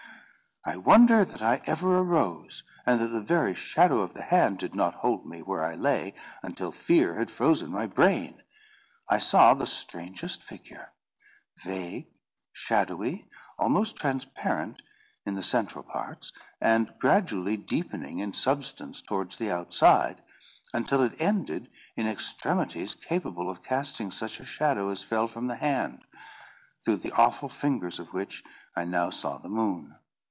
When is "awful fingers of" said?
27.13-28.13